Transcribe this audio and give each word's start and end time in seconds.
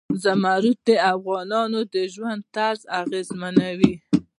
زمرد 0.23 0.77
د 0.87 0.89
افغانانو 1.13 1.79
د 1.93 1.95
ژوند 2.13 2.41
طرز 2.55 2.81
اغېزمنوي. 3.01 3.93